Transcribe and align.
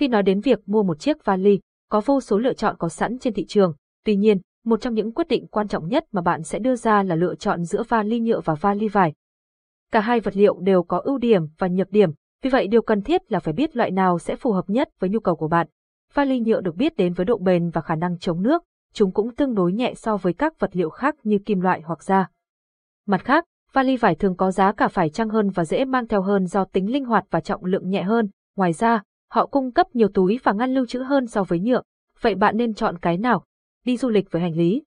Khi 0.00 0.08
nói 0.08 0.22
đến 0.22 0.40
việc 0.40 0.68
mua 0.68 0.82
một 0.82 0.98
chiếc 0.98 1.24
vali, 1.24 1.60
có 1.90 2.00
vô 2.04 2.20
số 2.20 2.38
lựa 2.38 2.52
chọn 2.52 2.76
có 2.78 2.88
sẵn 2.88 3.18
trên 3.18 3.34
thị 3.34 3.44
trường. 3.48 3.74
Tuy 4.04 4.16
nhiên, 4.16 4.40
một 4.64 4.80
trong 4.80 4.94
những 4.94 5.14
quyết 5.14 5.28
định 5.28 5.46
quan 5.46 5.68
trọng 5.68 5.88
nhất 5.88 6.04
mà 6.12 6.22
bạn 6.22 6.42
sẽ 6.42 6.58
đưa 6.58 6.76
ra 6.76 7.02
là 7.02 7.14
lựa 7.14 7.34
chọn 7.34 7.64
giữa 7.64 7.82
vali 7.88 8.20
nhựa 8.20 8.40
và 8.40 8.54
vali 8.54 8.88
vải. 8.88 9.14
Cả 9.92 10.00
hai 10.00 10.20
vật 10.20 10.36
liệu 10.36 10.60
đều 10.60 10.82
có 10.82 10.98
ưu 10.98 11.18
điểm 11.18 11.42
và 11.58 11.68
nhược 11.68 11.90
điểm, 11.90 12.10
vì 12.42 12.50
vậy 12.50 12.66
điều 12.66 12.82
cần 12.82 13.02
thiết 13.02 13.32
là 13.32 13.38
phải 13.38 13.54
biết 13.54 13.76
loại 13.76 13.90
nào 13.90 14.18
sẽ 14.18 14.36
phù 14.36 14.52
hợp 14.52 14.70
nhất 14.70 14.88
với 15.00 15.10
nhu 15.10 15.20
cầu 15.20 15.36
của 15.36 15.48
bạn. 15.48 15.66
Vali 16.14 16.40
nhựa 16.40 16.60
được 16.60 16.76
biết 16.76 16.96
đến 16.96 17.12
với 17.12 17.26
độ 17.26 17.38
bền 17.38 17.70
và 17.70 17.80
khả 17.80 17.94
năng 17.94 18.18
chống 18.18 18.42
nước, 18.42 18.62
chúng 18.92 19.12
cũng 19.12 19.34
tương 19.34 19.54
đối 19.54 19.72
nhẹ 19.72 19.94
so 19.94 20.16
với 20.16 20.32
các 20.32 20.60
vật 20.60 20.70
liệu 20.72 20.90
khác 20.90 21.14
như 21.22 21.38
kim 21.38 21.60
loại 21.60 21.80
hoặc 21.84 22.02
da. 22.02 22.28
Mặt 23.06 23.24
khác, 23.24 23.44
vali 23.72 23.96
vải 23.96 24.14
thường 24.14 24.36
có 24.36 24.50
giá 24.50 24.72
cả 24.72 24.88
phải 24.88 25.10
chăng 25.10 25.28
hơn 25.28 25.50
và 25.50 25.64
dễ 25.64 25.84
mang 25.84 26.06
theo 26.06 26.22
hơn 26.22 26.46
do 26.46 26.64
tính 26.64 26.92
linh 26.92 27.04
hoạt 27.04 27.24
và 27.30 27.40
trọng 27.40 27.64
lượng 27.64 27.90
nhẹ 27.90 28.02
hơn. 28.02 28.28
Ngoài 28.56 28.72
ra, 28.72 29.02
họ 29.30 29.46
cung 29.46 29.72
cấp 29.72 29.86
nhiều 29.94 30.08
túi 30.08 30.38
và 30.42 30.52
ngăn 30.52 30.74
lưu 30.74 30.86
trữ 30.86 31.02
hơn 31.02 31.26
so 31.26 31.44
với 31.44 31.60
nhựa. 31.60 31.82
Vậy 32.20 32.34
bạn 32.34 32.56
nên 32.56 32.74
chọn 32.74 32.98
cái 32.98 33.18
nào? 33.18 33.44
Đi 33.84 33.96
du 33.96 34.08
lịch 34.08 34.30
với 34.30 34.42
hành 34.42 34.56
lý. 34.56 34.82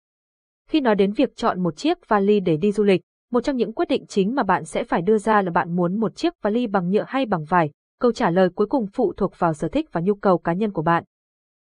Khi 0.70 0.82
nói 0.82 0.96
đến 0.96 1.12
việc 1.12 1.36
chọn 1.36 1.64
một 1.64 1.78
chiếc 1.78 2.08
vali 2.08 2.40
để 2.40 2.58
đi 2.58 2.72
du 2.72 2.84
lịch, 2.84 3.02
một 3.32 3.42
trong 3.42 3.58
những 3.58 3.74
quyết 3.74 3.88
định 3.88 4.06
chính 4.08 4.36
mà 4.36 4.44
bạn 4.44 4.66
sẽ 4.66 4.84
phải 4.84 5.02
đưa 5.02 5.18
ra 5.18 5.42
là 5.42 5.52
bạn 5.52 5.76
muốn 5.76 6.00
một 6.00 6.16
chiếc 6.16 6.34
vali 6.42 6.68
bằng 6.68 6.90
nhựa 6.90 7.06
hay 7.08 7.26
bằng 7.26 7.46
vải. 7.46 7.72
Câu 8.00 8.12
trả 8.12 8.30
lời 8.30 8.50
cuối 8.50 8.68
cùng 8.68 8.88
phụ 8.94 9.14
thuộc 9.18 9.34
vào 9.38 9.54
sở 9.54 9.68
thích 9.68 9.90
và 9.92 10.02
nhu 10.02 10.16
cầu 10.16 10.38
cá 10.38 10.54
nhân 10.54 10.72
của 10.72 10.82
bạn. 10.82 11.04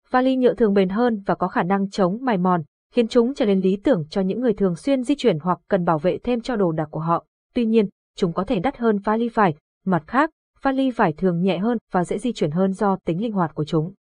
Vali 0.09 0.35
nhựa 0.35 0.53
thường 0.53 0.73
bền 0.73 0.89
hơn 0.89 1.23
và 1.25 1.35
có 1.35 1.47
khả 1.47 1.63
năng 1.63 1.89
chống 1.89 2.17
mài 2.21 2.37
mòn, 2.37 2.63
khiến 2.93 3.07
chúng 3.07 3.33
trở 3.33 3.45
nên 3.45 3.59
lý 3.59 3.77
tưởng 3.83 4.05
cho 4.09 4.21
những 4.21 4.41
người 4.41 4.53
thường 4.53 4.75
xuyên 4.75 5.03
di 5.03 5.15
chuyển 5.15 5.39
hoặc 5.39 5.59
cần 5.67 5.85
bảo 5.85 5.99
vệ 5.99 6.17
thêm 6.17 6.41
cho 6.41 6.55
đồ 6.55 6.71
đạc 6.71 6.87
của 6.91 6.99
họ. 6.99 7.25
Tuy 7.53 7.65
nhiên, 7.65 7.89
chúng 8.15 8.33
có 8.33 8.43
thể 8.43 8.59
đắt 8.59 8.77
hơn 8.77 8.97
vali 8.97 9.29
vải. 9.29 9.55
Mặt 9.85 10.03
khác, 10.07 10.29
vali 10.61 10.91
vải 10.91 11.13
thường 11.13 11.41
nhẹ 11.41 11.57
hơn 11.57 11.77
và 11.91 12.03
dễ 12.03 12.17
di 12.17 12.33
chuyển 12.33 12.51
hơn 12.51 12.73
do 12.73 12.97
tính 13.05 13.21
linh 13.21 13.31
hoạt 13.31 13.55
của 13.55 13.65
chúng. 13.65 13.93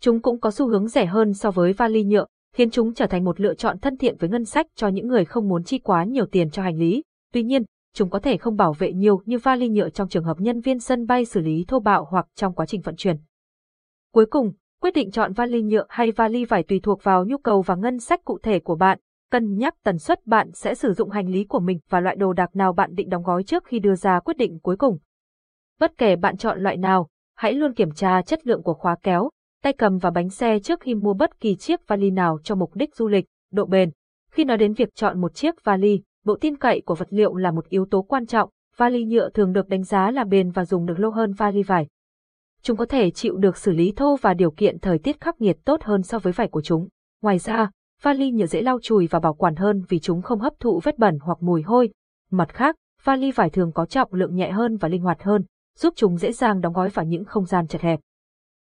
Chúng 0.00 0.22
cũng 0.22 0.40
có 0.40 0.50
xu 0.50 0.68
hướng 0.68 0.88
rẻ 0.88 1.06
hơn 1.06 1.34
so 1.34 1.50
với 1.50 1.72
vali 1.72 2.04
nhựa, 2.04 2.26
khiến 2.54 2.70
chúng 2.70 2.94
trở 2.94 3.06
thành 3.06 3.24
một 3.24 3.40
lựa 3.40 3.54
chọn 3.54 3.78
thân 3.78 3.96
thiện 3.96 4.16
với 4.18 4.30
ngân 4.30 4.44
sách 4.44 4.66
cho 4.74 4.88
những 4.88 5.08
người 5.08 5.24
không 5.24 5.48
muốn 5.48 5.64
chi 5.64 5.78
quá 5.78 6.04
nhiều 6.04 6.26
tiền 6.26 6.50
cho 6.50 6.62
hành 6.62 6.78
lý. 6.78 7.02
Tuy 7.32 7.42
nhiên, 7.42 7.62
chúng 7.94 8.10
có 8.10 8.18
thể 8.18 8.36
không 8.36 8.56
bảo 8.56 8.72
vệ 8.72 8.92
nhiều 8.92 9.20
như 9.24 9.38
vali 9.38 9.68
nhựa 9.68 9.88
trong 9.88 10.08
trường 10.08 10.24
hợp 10.24 10.40
nhân 10.40 10.60
viên 10.60 10.78
sân 10.78 11.06
bay 11.06 11.24
xử 11.24 11.40
lý 11.40 11.64
thô 11.68 11.80
bạo 11.80 12.06
hoặc 12.10 12.26
trong 12.34 12.54
quá 12.54 12.66
trình 12.66 12.80
vận 12.80 12.96
chuyển. 12.96 13.16
Cuối 14.12 14.26
cùng, 14.26 14.52
quyết 14.82 14.94
định 14.94 15.10
chọn 15.10 15.32
vali 15.32 15.62
nhựa 15.62 15.84
hay 15.88 16.10
vali 16.10 16.44
vải 16.44 16.62
tùy 16.62 16.80
thuộc 16.82 17.02
vào 17.02 17.24
nhu 17.24 17.38
cầu 17.38 17.62
và 17.62 17.74
ngân 17.74 17.98
sách 17.98 18.24
cụ 18.24 18.38
thể 18.42 18.60
của 18.60 18.74
bạn, 18.74 18.98
cân 19.30 19.56
nhắc 19.56 19.74
tần 19.84 19.98
suất 19.98 20.26
bạn 20.26 20.50
sẽ 20.52 20.74
sử 20.74 20.92
dụng 20.92 21.10
hành 21.10 21.28
lý 21.28 21.44
của 21.44 21.60
mình 21.60 21.78
và 21.88 22.00
loại 22.00 22.16
đồ 22.16 22.32
đạc 22.32 22.56
nào 22.56 22.72
bạn 22.72 22.94
định 22.94 23.08
đóng 23.08 23.22
gói 23.22 23.42
trước 23.42 23.64
khi 23.64 23.78
đưa 23.78 23.94
ra 23.94 24.20
quyết 24.20 24.36
định 24.36 24.58
cuối 24.62 24.76
cùng. 24.76 24.98
Bất 25.80 25.98
kể 25.98 26.16
bạn 26.16 26.36
chọn 26.36 26.60
loại 26.60 26.76
nào, 26.76 27.08
hãy 27.34 27.54
luôn 27.54 27.74
kiểm 27.74 27.90
tra 27.90 28.22
chất 28.22 28.46
lượng 28.46 28.62
của 28.62 28.74
khóa 28.74 28.96
kéo, 29.02 29.30
tay 29.62 29.72
cầm 29.72 29.98
và 29.98 30.10
bánh 30.10 30.30
xe 30.30 30.58
trước 30.58 30.80
khi 30.80 30.94
mua 30.94 31.14
bất 31.14 31.40
kỳ 31.40 31.56
chiếc 31.56 31.88
vali 31.88 32.10
nào 32.10 32.38
cho 32.42 32.54
mục 32.54 32.74
đích 32.74 32.94
du 32.94 33.08
lịch, 33.08 33.24
độ 33.52 33.66
bền. 33.66 33.90
Khi 34.30 34.44
nói 34.44 34.56
đến 34.56 34.72
việc 34.72 34.94
chọn 34.94 35.20
một 35.20 35.34
chiếc 35.34 35.64
vali, 35.64 36.02
độ 36.24 36.36
tin 36.40 36.56
cậy 36.56 36.80
của 36.80 36.94
vật 36.94 37.08
liệu 37.10 37.34
là 37.34 37.50
một 37.50 37.68
yếu 37.68 37.86
tố 37.90 38.02
quan 38.02 38.26
trọng. 38.26 38.50
Vali 38.76 39.04
nhựa 39.04 39.30
thường 39.30 39.52
được 39.52 39.68
đánh 39.68 39.82
giá 39.82 40.10
là 40.10 40.24
bền 40.24 40.50
và 40.50 40.64
dùng 40.64 40.86
được 40.86 40.98
lâu 40.98 41.10
hơn 41.10 41.32
vali 41.32 41.62
vải. 41.62 41.86
Chúng 42.62 42.76
có 42.76 42.86
thể 42.86 43.10
chịu 43.10 43.36
được 43.36 43.56
xử 43.56 43.72
lý 43.72 43.92
thô 43.92 44.16
và 44.16 44.34
điều 44.34 44.50
kiện 44.50 44.78
thời 44.78 44.98
tiết 44.98 45.20
khắc 45.20 45.40
nghiệt 45.40 45.56
tốt 45.64 45.82
hơn 45.82 46.02
so 46.02 46.18
với 46.18 46.32
vải 46.32 46.48
của 46.48 46.62
chúng. 46.62 46.88
Ngoài 47.22 47.38
ra, 47.38 47.70
vali 48.02 48.30
nhựa 48.30 48.46
dễ 48.46 48.62
lau 48.62 48.78
chùi 48.82 49.06
và 49.06 49.20
bảo 49.20 49.34
quản 49.34 49.56
hơn 49.56 49.82
vì 49.88 49.98
chúng 49.98 50.22
không 50.22 50.40
hấp 50.40 50.52
thụ 50.60 50.80
vết 50.84 50.98
bẩn 50.98 51.18
hoặc 51.22 51.38
mùi 51.40 51.62
hôi. 51.62 51.90
Mặt 52.30 52.48
khác, 52.48 52.76
vali 53.04 53.32
vải 53.32 53.50
thường 53.50 53.72
có 53.72 53.86
trọng 53.86 54.14
lượng 54.14 54.34
nhẹ 54.34 54.50
hơn 54.50 54.76
và 54.76 54.88
linh 54.88 55.02
hoạt 55.02 55.22
hơn, 55.22 55.44
giúp 55.76 55.94
chúng 55.96 56.16
dễ 56.16 56.32
dàng 56.32 56.60
đóng 56.60 56.72
gói 56.72 56.88
vào 56.88 57.04
những 57.04 57.24
không 57.24 57.44
gian 57.44 57.66
chật 57.66 57.80
hẹp. 57.80 58.00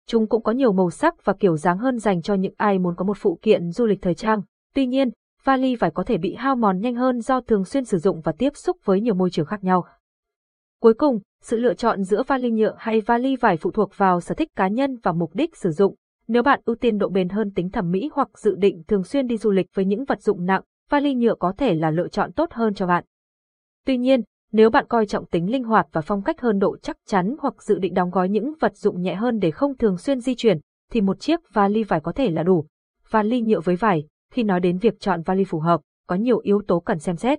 Chúng 0.07 0.27
cũng 0.27 0.43
có 0.43 0.53
nhiều 0.53 0.73
màu 0.73 0.91
sắc 0.91 1.25
và 1.25 1.33
kiểu 1.33 1.57
dáng 1.57 1.79
hơn 1.79 1.99
dành 1.99 2.23
cho 2.23 2.35
những 2.35 2.55
ai 2.57 2.79
muốn 2.79 2.95
có 2.97 3.05
một 3.05 3.17
phụ 3.21 3.39
kiện 3.43 3.71
du 3.71 3.87
lịch 3.87 4.03
thời 4.03 4.15
trang. 4.15 4.43
Tuy 4.75 4.87
nhiên, 4.87 5.11
vali 5.45 5.77
vải 5.77 5.91
có 5.91 6.03
thể 6.03 6.19
bị 6.19 6.35
hao 6.35 6.57
mòn 6.57 6.81
nhanh 6.81 6.95
hơn 6.95 7.21
do 7.21 7.41
thường 7.41 7.65
xuyên 7.65 7.85
sử 7.85 7.99
dụng 7.99 8.21
và 8.21 8.33
tiếp 8.33 8.57
xúc 8.57 8.77
với 8.85 9.01
nhiều 9.01 9.15
môi 9.15 9.31
trường 9.31 9.47
khác 9.47 9.65
nhau. 9.65 9.85
Cuối 10.81 10.95
cùng, 10.95 11.21
sự 11.43 11.57
lựa 11.57 11.75
chọn 11.75 12.03
giữa 12.03 12.23
vali 12.23 12.51
nhựa 12.51 12.75
hay 12.79 13.01
vali 13.01 13.37
vải 13.37 13.57
phụ 13.57 13.71
thuộc 13.71 13.91
vào 13.97 14.21
sở 14.21 14.35
thích 14.35 14.49
cá 14.57 14.69
nhân 14.69 14.97
và 15.03 15.13
mục 15.13 15.35
đích 15.35 15.57
sử 15.57 15.71
dụng. 15.71 15.95
Nếu 16.29 16.43
bạn 16.43 16.61
ưu 16.65 16.77
tiên 16.77 16.99
độ 16.99 17.09
bền 17.09 17.29
hơn 17.29 17.51
tính 17.51 17.71
thẩm 17.71 17.91
mỹ 17.91 18.11
hoặc 18.13 18.39
dự 18.39 18.55
định 18.55 18.83
thường 18.89 19.05
xuyên 19.05 19.27
đi 19.27 19.37
du 19.37 19.51
lịch 19.51 19.67
với 19.75 19.85
những 19.85 20.05
vật 20.05 20.23
dụng 20.23 20.47
nặng, 20.47 20.63
vali 20.91 21.15
nhựa 21.15 21.35
có 21.35 21.53
thể 21.59 21.75
là 21.75 21.91
lựa 21.91 22.09
chọn 22.09 22.33
tốt 22.33 22.53
hơn 22.53 22.75
cho 22.75 22.87
bạn. 22.87 23.05
Tuy 23.87 23.99
nhiên, 23.99 24.23
nếu 24.57 24.71
bạn 24.71 24.87
coi 24.89 25.07
trọng 25.07 25.27
tính 25.27 25.53
linh 25.53 25.65
hoạt 25.65 25.87
và 25.93 26.01
phong 26.01 26.23
cách 26.23 26.41
hơn 26.41 26.59
độ 26.59 26.77
chắc 26.77 26.97
chắn 27.07 27.37
hoặc 27.39 27.63
dự 27.63 27.79
định 27.79 27.95
đóng 27.95 28.11
gói 28.11 28.29
những 28.29 28.53
vật 28.61 28.77
dụng 28.77 29.03
nhẹ 29.03 29.15
hơn 29.15 29.39
để 29.39 29.51
không 29.51 29.77
thường 29.77 29.99
xuyên 29.99 30.21
di 30.21 30.35
chuyển, 30.35 30.59
thì 30.91 31.01
một 31.01 31.21
chiếc 31.21 31.41
vali 31.53 31.85
vải 31.85 32.01
có 32.01 32.13
thể 32.13 32.31
là 32.31 32.43
đủ. 32.43 32.67
Vali 33.11 33.41
nhựa 33.41 33.61
với 33.61 33.77
vải, 33.77 34.07
khi 34.33 34.43
nói 34.43 34.61
đến 34.61 34.79
việc 34.79 35.01
chọn 35.01 35.23
vali 35.23 35.45
phù 35.45 35.59
hợp, 35.59 35.81
có 36.07 36.17
nhiều 36.17 36.39
yếu 36.39 36.63
tố 36.67 36.81
cần 36.81 36.99
xem 36.99 37.17
xét. 37.17 37.39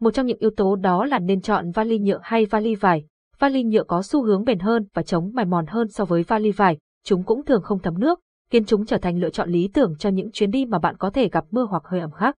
Một 0.00 0.10
trong 0.10 0.26
những 0.26 0.38
yếu 0.40 0.50
tố 0.56 0.76
đó 0.76 1.04
là 1.04 1.18
nên 1.18 1.40
chọn 1.40 1.70
vali 1.70 1.98
nhựa 1.98 2.20
hay 2.22 2.46
vali 2.46 2.74
vải. 2.74 3.04
Vali 3.38 3.64
nhựa 3.64 3.84
có 3.84 4.02
xu 4.02 4.22
hướng 4.22 4.44
bền 4.44 4.58
hơn 4.58 4.86
và 4.94 5.02
chống 5.02 5.30
mài 5.34 5.44
mòn 5.44 5.66
hơn 5.66 5.88
so 5.88 6.04
với 6.04 6.22
vali 6.22 6.50
vải, 6.50 6.78
chúng 7.04 7.22
cũng 7.22 7.44
thường 7.44 7.62
không 7.62 7.78
thấm 7.78 7.98
nước, 7.98 8.20
khiến 8.50 8.64
chúng 8.64 8.86
trở 8.86 8.98
thành 8.98 9.18
lựa 9.18 9.30
chọn 9.30 9.50
lý 9.50 9.68
tưởng 9.74 9.94
cho 9.98 10.10
những 10.10 10.30
chuyến 10.32 10.50
đi 10.50 10.64
mà 10.64 10.78
bạn 10.78 10.96
có 10.96 11.10
thể 11.10 11.28
gặp 11.28 11.44
mưa 11.50 11.66
hoặc 11.70 11.82
hơi 11.84 12.00
ẩm 12.00 12.10
khác. 12.10 12.34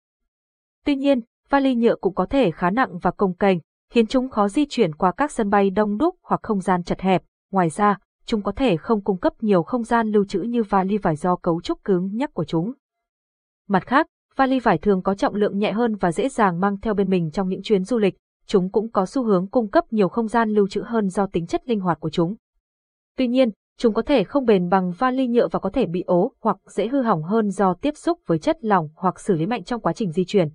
Tuy 0.84 0.96
nhiên, 0.96 1.20
vali 1.48 1.74
nhựa 1.74 1.96
cũng 1.96 2.14
có 2.14 2.26
thể 2.26 2.50
khá 2.50 2.70
nặng 2.70 2.98
và 2.98 3.10
cồng 3.10 3.34
kềnh, 3.34 3.58
khiến 3.90 4.06
chúng 4.06 4.28
khó 4.28 4.48
di 4.48 4.66
chuyển 4.68 4.94
qua 4.94 5.12
các 5.12 5.30
sân 5.30 5.50
bay 5.50 5.70
đông 5.70 5.98
đúc 5.98 6.16
hoặc 6.22 6.40
không 6.42 6.60
gian 6.60 6.82
chật 6.82 7.00
hẹp. 7.00 7.22
Ngoài 7.50 7.70
ra, 7.70 7.98
chúng 8.24 8.42
có 8.42 8.52
thể 8.52 8.76
không 8.76 9.04
cung 9.04 9.18
cấp 9.18 9.32
nhiều 9.40 9.62
không 9.62 9.84
gian 9.84 10.08
lưu 10.08 10.24
trữ 10.24 10.40
như 10.40 10.62
vali 10.62 10.98
vải 10.98 11.16
do 11.16 11.36
cấu 11.36 11.60
trúc 11.60 11.84
cứng 11.84 12.16
nhắc 12.16 12.34
của 12.34 12.44
chúng. 12.44 12.72
Mặt 13.68 13.86
khác, 13.86 14.06
vali 14.36 14.60
vải 14.60 14.78
thường 14.78 15.02
có 15.02 15.14
trọng 15.14 15.34
lượng 15.34 15.58
nhẹ 15.58 15.72
hơn 15.72 15.94
và 15.94 16.12
dễ 16.12 16.28
dàng 16.28 16.60
mang 16.60 16.80
theo 16.80 16.94
bên 16.94 17.10
mình 17.10 17.30
trong 17.30 17.48
những 17.48 17.62
chuyến 17.62 17.84
du 17.84 17.98
lịch, 17.98 18.14
chúng 18.46 18.70
cũng 18.70 18.90
có 18.90 19.06
xu 19.06 19.24
hướng 19.24 19.46
cung 19.46 19.70
cấp 19.70 19.84
nhiều 19.90 20.08
không 20.08 20.28
gian 20.28 20.50
lưu 20.50 20.68
trữ 20.68 20.82
hơn 20.86 21.08
do 21.08 21.26
tính 21.26 21.46
chất 21.46 21.68
linh 21.68 21.80
hoạt 21.80 22.00
của 22.00 22.10
chúng. 22.10 22.34
Tuy 23.16 23.28
nhiên, 23.28 23.50
chúng 23.78 23.94
có 23.94 24.02
thể 24.02 24.24
không 24.24 24.44
bền 24.44 24.68
bằng 24.68 24.92
vali 24.98 25.26
nhựa 25.26 25.48
và 25.48 25.58
có 25.58 25.70
thể 25.70 25.86
bị 25.86 26.02
ố 26.06 26.32
hoặc 26.40 26.56
dễ 26.66 26.88
hư 26.88 27.02
hỏng 27.02 27.22
hơn 27.22 27.50
do 27.50 27.74
tiếp 27.74 27.96
xúc 27.96 28.18
với 28.26 28.38
chất 28.38 28.58
lỏng 28.60 28.88
hoặc 28.94 29.20
xử 29.20 29.34
lý 29.34 29.46
mạnh 29.46 29.64
trong 29.64 29.80
quá 29.80 29.92
trình 29.92 30.12
di 30.12 30.24
chuyển. 30.24 30.48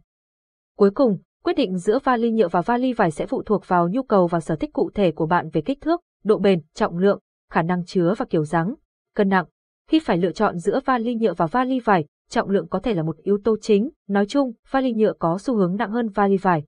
Cuối 0.77 0.91
cùng, 0.91 1.17
Quyết 1.45 1.53
định 1.53 1.77
giữa 1.77 1.99
vali 2.03 2.31
nhựa 2.31 2.47
và 2.47 2.61
vali 2.61 2.93
vải 2.93 3.11
sẽ 3.11 3.25
phụ 3.25 3.43
thuộc 3.43 3.67
vào 3.67 3.89
nhu 3.89 4.03
cầu 4.03 4.27
và 4.27 4.39
sở 4.39 4.55
thích 4.55 4.73
cụ 4.73 4.89
thể 4.93 5.11
của 5.11 5.25
bạn 5.25 5.49
về 5.53 5.61
kích 5.61 5.81
thước, 5.81 6.01
độ 6.23 6.37
bền, 6.37 6.61
trọng 6.73 6.97
lượng, 6.97 7.19
khả 7.51 7.61
năng 7.61 7.85
chứa 7.85 8.13
và 8.17 8.25
kiểu 8.29 8.45
dáng, 8.45 8.75
cân 9.15 9.29
nặng. 9.29 9.45
Khi 9.89 9.99
phải 9.99 10.17
lựa 10.17 10.31
chọn 10.31 10.57
giữa 10.57 10.79
vali 10.85 11.15
nhựa 11.15 11.33
và 11.33 11.45
vali 11.45 11.79
vải, 11.79 12.05
trọng 12.29 12.49
lượng 12.49 12.67
có 12.67 12.79
thể 12.79 12.93
là 12.93 13.03
một 13.03 13.17
yếu 13.17 13.37
tố 13.43 13.57
chính. 13.61 13.89
Nói 14.07 14.25
chung, 14.25 14.51
vali 14.71 14.93
nhựa 14.93 15.13
có 15.19 15.37
xu 15.37 15.55
hướng 15.55 15.75
nặng 15.75 15.91
hơn 15.91 16.09
vali 16.09 16.37
vải. 16.37 16.63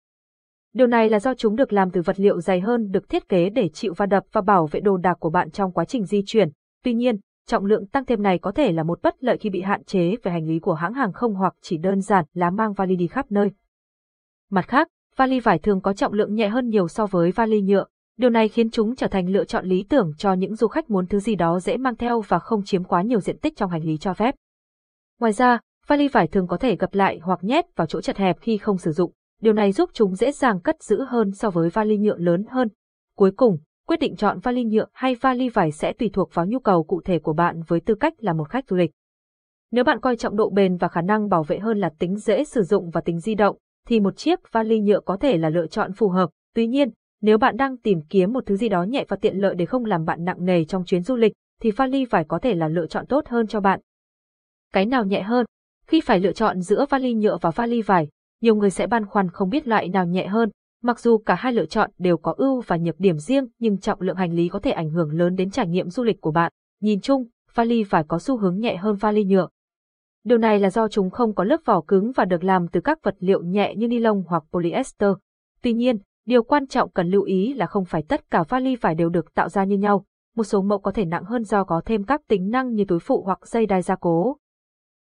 Điều 0.73 0.87
này 0.87 1.09
là 1.09 1.19
do 1.19 1.33
chúng 1.33 1.55
được 1.55 1.73
làm 1.73 1.91
từ 1.91 2.01
vật 2.01 2.19
liệu 2.19 2.41
dày 2.41 2.59
hơn 2.59 2.91
được 2.91 3.09
thiết 3.09 3.29
kế 3.29 3.49
để 3.49 3.69
chịu 3.69 3.93
va 3.97 4.05
đập 4.05 4.23
và 4.31 4.41
bảo 4.41 4.67
vệ 4.67 4.79
đồ 4.79 4.97
đạc 4.97 5.17
của 5.19 5.29
bạn 5.29 5.51
trong 5.51 5.71
quá 5.71 5.85
trình 5.85 6.05
di 6.05 6.23
chuyển. 6.25 6.49
Tuy 6.83 6.93
nhiên, 6.93 7.19
trọng 7.47 7.65
lượng 7.65 7.87
tăng 7.87 8.05
thêm 8.05 8.23
này 8.23 8.39
có 8.39 8.51
thể 8.51 8.71
là 8.71 8.83
một 8.83 8.99
bất 9.01 9.23
lợi 9.23 9.37
khi 9.37 9.49
bị 9.49 9.61
hạn 9.61 9.83
chế 9.83 10.15
về 10.23 10.31
hành 10.31 10.47
lý 10.47 10.59
của 10.59 10.73
hãng 10.73 10.93
hàng 10.93 11.13
không 11.13 11.35
hoặc 11.35 11.53
chỉ 11.61 11.77
đơn 11.77 12.01
giản 12.01 12.25
là 12.33 12.49
mang 12.49 12.73
vali 12.73 12.95
đi 12.95 13.07
khắp 13.07 13.31
nơi. 13.31 13.51
Mặt 14.51 14.67
khác, 14.67 14.87
vali 15.15 15.39
vải 15.39 15.59
thường 15.59 15.81
có 15.81 15.93
trọng 15.93 16.13
lượng 16.13 16.35
nhẹ 16.35 16.47
hơn 16.47 16.69
nhiều 16.69 16.87
so 16.87 17.05
với 17.05 17.31
vali 17.31 17.61
nhựa. 17.61 17.85
Điều 18.17 18.29
này 18.29 18.49
khiến 18.49 18.69
chúng 18.69 18.95
trở 18.95 19.07
thành 19.07 19.29
lựa 19.29 19.43
chọn 19.43 19.65
lý 19.65 19.85
tưởng 19.89 20.13
cho 20.17 20.33
những 20.33 20.55
du 20.55 20.67
khách 20.67 20.89
muốn 20.89 21.07
thứ 21.07 21.19
gì 21.19 21.35
đó 21.35 21.59
dễ 21.59 21.77
mang 21.77 21.95
theo 21.95 22.21
và 22.21 22.39
không 22.39 22.63
chiếm 22.63 22.83
quá 22.83 23.01
nhiều 23.01 23.19
diện 23.19 23.37
tích 23.37 23.55
trong 23.55 23.71
hành 23.71 23.83
lý 23.83 23.97
cho 23.97 24.13
phép. 24.13 24.35
Ngoài 25.19 25.33
ra, 25.33 25.59
vali 25.87 26.07
vải 26.07 26.27
thường 26.27 26.47
có 26.47 26.57
thể 26.57 26.75
gập 26.75 26.93
lại 26.93 27.19
hoặc 27.23 27.39
nhét 27.41 27.65
vào 27.75 27.87
chỗ 27.87 28.01
chật 28.01 28.17
hẹp 28.17 28.37
khi 28.41 28.57
không 28.57 28.77
sử 28.77 28.91
dụng. 28.91 29.11
Điều 29.41 29.53
này 29.53 29.71
giúp 29.71 29.89
chúng 29.93 30.15
dễ 30.15 30.31
dàng 30.31 30.59
cất 30.59 30.83
giữ 30.83 31.03
hơn 31.03 31.31
so 31.31 31.49
với 31.49 31.69
vali 31.69 31.97
nhựa 31.97 32.17
lớn 32.17 32.45
hơn. 32.49 32.67
Cuối 33.17 33.31
cùng, 33.31 33.57
quyết 33.87 33.99
định 33.99 34.15
chọn 34.15 34.39
vali 34.39 34.63
nhựa 34.63 34.85
hay 34.93 35.15
vali 35.15 35.49
vải 35.49 35.71
sẽ 35.71 35.93
tùy 35.93 36.09
thuộc 36.13 36.29
vào 36.33 36.45
nhu 36.45 36.59
cầu 36.59 36.83
cụ 36.83 37.01
thể 37.05 37.19
của 37.19 37.33
bạn 37.33 37.61
với 37.67 37.79
tư 37.79 37.95
cách 37.95 38.13
là 38.17 38.33
một 38.33 38.49
khách 38.49 38.67
du 38.69 38.75
lịch. 38.75 38.91
Nếu 39.71 39.83
bạn 39.83 39.99
coi 39.99 40.15
trọng 40.15 40.35
độ 40.35 40.49
bền 40.49 40.77
và 40.77 40.87
khả 40.87 41.01
năng 41.01 41.29
bảo 41.29 41.43
vệ 41.43 41.59
hơn 41.59 41.77
là 41.77 41.89
tính 41.99 42.15
dễ 42.15 42.43
sử 42.43 42.63
dụng 42.63 42.89
và 42.89 43.01
tính 43.01 43.19
di 43.19 43.35
động, 43.35 43.57
thì 43.87 43.99
một 43.99 44.17
chiếc 44.17 44.39
vali 44.51 44.79
nhựa 44.79 44.99
có 44.99 45.17
thể 45.17 45.37
là 45.37 45.49
lựa 45.49 45.67
chọn 45.67 45.93
phù 45.93 46.09
hợp. 46.09 46.29
Tuy 46.55 46.67
nhiên, 46.67 46.89
nếu 47.21 47.37
bạn 47.37 47.57
đang 47.57 47.77
tìm 47.77 48.01
kiếm 48.09 48.33
một 48.33 48.45
thứ 48.45 48.55
gì 48.55 48.69
đó 48.69 48.83
nhẹ 48.83 49.05
và 49.07 49.17
tiện 49.21 49.37
lợi 49.37 49.55
để 49.55 49.65
không 49.65 49.85
làm 49.85 50.05
bạn 50.05 50.23
nặng 50.25 50.45
nề 50.45 50.65
trong 50.65 50.85
chuyến 50.85 51.03
du 51.03 51.15
lịch, 51.15 51.33
thì 51.61 51.71
vali 51.71 52.05
vải 52.05 52.23
có 52.23 52.39
thể 52.39 52.55
là 52.55 52.67
lựa 52.67 52.87
chọn 52.87 53.05
tốt 53.05 53.27
hơn 53.27 53.47
cho 53.47 53.59
bạn. 53.59 53.79
Cái 54.73 54.85
nào 54.85 55.05
nhẹ 55.05 55.21
hơn? 55.21 55.45
Khi 55.87 56.01
phải 56.01 56.19
lựa 56.19 56.31
chọn 56.31 56.61
giữa 56.61 56.85
vali 56.89 57.13
nhựa 57.13 57.37
và 57.41 57.51
vali 57.51 57.81
vải, 57.81 58.07
nhiều 58.41 58.55
người 58.55 58.69
sẽ 58.69 58.87
băn 58.87 59.05
khoăn 59.05 59.29
không 59.29 59.49
biết 59.49 59.67
loại 59.67 59.89
nào 59.89 60.05
nhẹ 60.05 60.27
hơn. 60.27 60.49
Mặc 60.83 60.99
dù 60.99 61.17
cả 61.17 61.35
hai 61.35 61.53
lựa 61.53 61.65
chọn 61.65 61.91
đều 61.97 62.17
có 62.17 62.33
ưu 62.37 62.61
và 62.61 62.77
nhược 62.77 62.99
điểm 62.99 63.17
riêng, 63.17 63.47
nhưng 63.59 63.77
trọng 63.77 64.01
lượng 64.01 64.15
hành 64.15 64.33
lý 64.33 64.49
có 64.49 64.59
thể 64.59 64.71
ảnh 64.71 64.89
hưởng 64.89 65.11
lớn 65.11 65.35
đến 65.35 65.49
trải 65.49 65.67
nghiệm 65.67 65.89
du 65.89 66.03
lịch 66.03 66.21
của 66.21 66.31
bạn. 66.31 66.51
Nhìn 66.81 67.01
chung, 67.01 67.25
vali 67.53 67.83
vải 67.83 68.03
có 68.07 68.19
xu 68.19 68.37
hướng 68.37 68.59
nhẹ 68.59 68.75
hơn 68.75 68.95
vali 68.95 69.23
nhựa. 69.23 69.47
Điều 70.27 70.37
này 70.37 70.59
là 70.59 70.69
do 70.69 70.87
chúng 70.87 71.09
không 71.09 71.35
có 71.35 71.43
lớp 71.43 71.57
vỏ 71.65 71.81
cứng 71.81 72.11
và 72.11 72.25
được 72.25 72.43
làm 72.43 72.67
từ 72.67 72.81
các 72.81 73.03
vật 73.03 73.15
liệu 73.19 73.43
nhẹ 73.43 73.75
như 73.75 73.87
ni 73.87 73.99
lông 73.99 74.23
hoặc 74.27 74.43
polyester. 74.51 75.09
Tuy 75.61 75.73
nhiên, 75.73 75.97
điều 76.25 76.43
quan 76.43 76.67
trọng 76.67 76.91
cần 76.91 77.09
lưu 77.09 77.23
ý 77.23 77.53
là 77.53 77.65
không 77.65 77.85
phải 77.85 78.03
tất 78.07 78.29
cả 78.31 78.43
vali 78.49 78.75
vải 78.75 78.95
đều 78.95 79.09
được 79.09 79.33
tạo 79.33 79.49
ra 79.49 79.63
như 79.63 79.77
nhau. 79.77 80.05
một 80.35 80.43
số 80.43 80.61
mẫu 80.61 80.79
có 80.79 80.91
thể 80.91 81.05
nặng 81.05 81.23
hơn 81.23 81.43
do 81.43 81.63
có 81.63 81.81
thêm 81.85 82.03
các 82.03 82.21
tính 82.27 82.49
năng 82.49 82.73
như 82.73 82.85
túi 82.85 82.99
phụ 82.99 83.23
hoặc 83.25 83.47
dây 83.47 83.65
đai 83.65 83.81
gia 83.81 83.95
cố. 83.95 84.37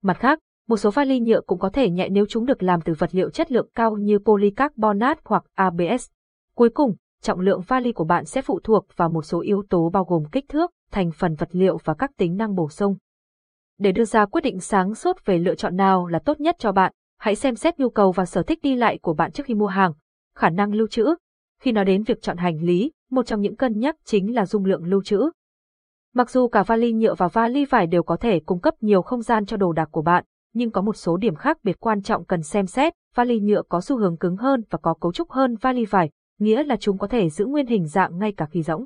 Mặt 0.01 0.17
khác, 0.19 0.39
một 0.67 0.77
số 0.77 0.91
vali 0.91 1.19
nhựa 1.19 1.41
cũng 1.41 1.59
có 1.59 1.69
thể 1.69 1.89
nhẹ 1.89 2.09
nếu 2.09 2.25
chúng 2.29 2.45
được 2.45 2.63
làm 2.63 2.81
từ 2.81 2.93
vật 2.97 3.09
liệu 3.15 3.29
chất 3.29 3.51
lượng 3.51 3.69
cao 3.75 3.97
như 3.97 4.19
polycarbonate 4.19 5.21
hoặc 5.25 5.43
ABS. 5.53 6.09
Cuối 6.55 6.69
cùng, 6.69 6.95
trọng 7.21 7.39
lượng 7.39 7.61
vali 7.67 7.91
của 7.91 8.05
bạn 8.05 8.25
sẽ 8.25 8.41
phụ 8.41 8.59
thuộc 8.63 8.85
vào 8.95 9.09
một 9.09 9.21
số 9.21 9.41
yếu 9.41 9.63
tố 9.69 9.89
bao 9.89 10.03
gồm 10.03 10.23
kích 10.31 10.45
thước, 10.49 10.71
thành 10.91 11.11
phần 11.11 11.35
vật 11.35 11.49
liệu 11.51 11.77
và 11.83 11.93
các 11.93 12.11
tính 12.17 12.37
năng 12.37 12.55
bổ 12.55 12.69
sung. 12.69 12.95
Để 13.81 13.91
đưa 13.91 14.05
ra 14.05 14.25
quyết 14.25 14.41
định 14.41 14.59
sáng 14.59 14.95
suốt 14.95 15.25
về 15.25 15.37
lựa 15.37 15.55
chọn 15.55 15.75
nào 15.75 16.07
là 16.07 16.19
tốt 16.19 16.39
nhất 16.39 16.55
cho 16.59 16.71
bạn, 16.71 16.93
hãy 17.17 17.35
xem 17.35 17.55
xét 17.55 17.79
nhu 17.79 17.89
cầu 17.89 18.11
và 18.11 18.25
sở 18.25 18.43
thích 18.43 18.59
đi 18.61 18.75
lại 18.75 18.97
của 19.01 19.13
bạn 19.13 19.31
trước 19.31 19.45
khi 19.45 19.53
mua 19.53 19.67
hàng, 19.67 19.93
khả 20.35 20.49
năng 20.49 20.73
lưu 20.73 20.87
trữ. 20.87 21.15
Khi 21.61 21.71
nói 21.71 21.85
đến 21.85 22.03
việc 22.03 22.21
chọn 22.21 22.37
hành 22.37 22.61
lý, 22.61 22.91
một 23.11 23.25
trong 23.25 23.41
những 23.41 23.55
cân 23.55 23.79
nhắc 23.79 23.95
chính 24.05 24.35
là 24.35 24.45
dung 24.45 24.65
lượng 24.65 24.83
lưu 24.83 25.03
trữ. 25.03 25.29
Mặc 26.13 26.29
dù 26.29 26.47
cả 26.47 26.63
vali 26.63 26.93
nhựa 26.93 27.15
và 27.15 27.27
vali 27.27 27.65
vải 27.65 27.87
đều 27.87 28.03
có 28.03 28.17
thể 28.17 28.39
cung 28.39 28.59
cấp 28.59 28.73
nhiều 28.81 29.01
không 29.01 29.21
gian 29.21 29.45
cho 29.45 29.57
đồ 29.57 29.73
đạc 29.73 29.89
của 29.91 30.01
bạn, 30.01 30.25
nhưng 30.53 30.71
có 30.71 30.81
một 30.81 30.95
số 30.95 31.17
điểm 31.17 31.35
khác 31.35 31.57
biệt 31.63 31.79
quan 31.79 32.01
trọng 32.01 32.25
cần 32.25 32.43
xem 32.43 32.67
xét. 32.67 32.93
Vali 33.15 33.39
nhựa 33.39 33.61
có 33.69 33.81
xu 33.81 33.97
hướng 33.97 34.17
cứng 34.17 34.37
hơn 34.37 34.63
và 34.69 34.79
có 34.81 34.93
cấu 34.93 35.11
trúc 35.11 35.31
hơn 35.31 35.55
vali 35.55 35.85
vải, 35.85 36.09
nghĩa 36.39 36.63
là 36.63 36.75
chúng 36.75 36.97
có 36.97 37.07
thể 37.07 37.29
giữ 37.29 37.45
nguyên 37.45 37.67
hình 37.67 37.87
dạng 37.87 38.19
ngay 38.19 38.31
cả 38.31 38.45
khi 38.51 38.63
rỗng. 38.63 38.85